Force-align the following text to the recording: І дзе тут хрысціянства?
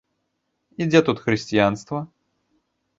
І 0.81 0.87
дзе 0.89 1.03
тут 1.11 1.17
хрысціянства? 1.27 2.05